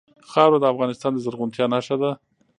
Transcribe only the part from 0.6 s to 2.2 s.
د افغانستان د زرغونتیا نښه ده.